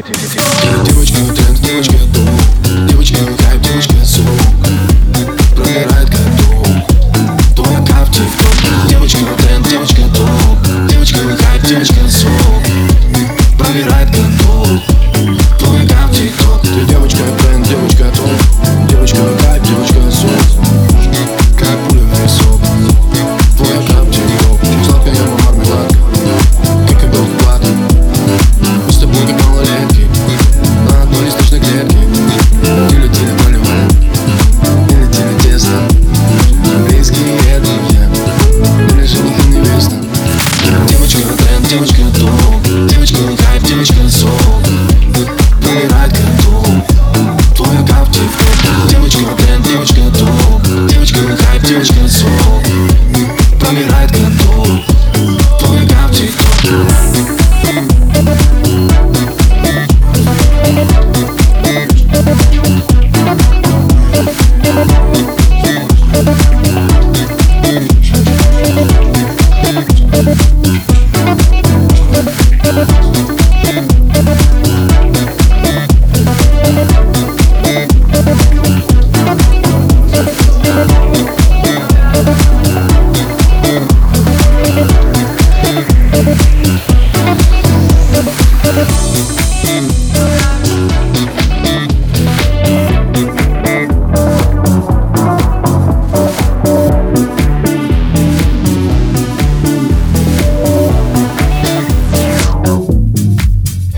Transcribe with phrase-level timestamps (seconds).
[0.00, 0.91] って。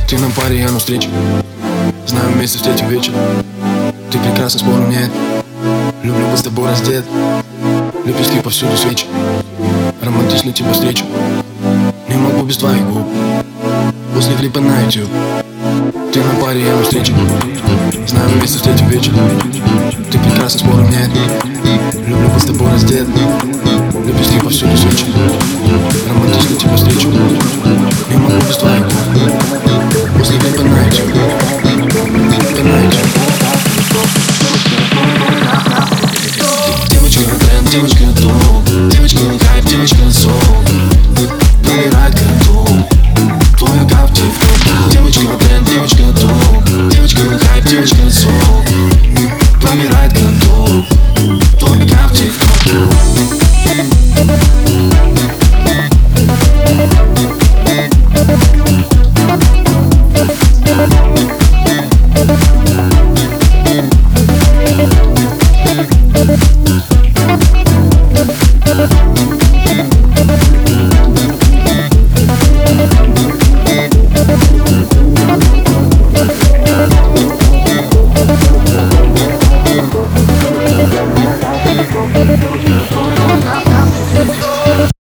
[0.09, 1.09] Ты на паре, я на встрече.
[2.07, 3.13] Знаю, вместе встретим вечер.
[4.11, 5.11] Ты прекрасна, спору нет.
[6.03, 7.05] Люблю быть с тобой раздет.
[8.05, 9.07] Лепестки повсюду свечи.
[10.03, 11.05] Романтично тебя встречу
[12.45, 13.07] могу без твоих губ
[14.15, 15.09] После клипа на YouTube
[16.13, 17.15] Ты на паре, я на встрече
[18.07, 19.13] Знаю вместе встретим вечер
[20.11, 21.11] Ты прекрасно спором нет
[22.07, 23.07] Люблю быть с тобой раздет
[24.07, 25.07] Любишь ты повсюду сочи
[26.09, 27.09] Романтично тебя встречу
[28.11, 28.99] я могу без твоих губ
[30.19, 31.13] После клипа на YouTube
[31.63, 32.91] Клипа на
[36.91, 39.44] Девочка тренд, девочка дом, девочка
[66.27, 66.94] Mm-hmm.